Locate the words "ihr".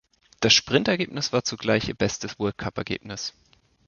1.87-1.93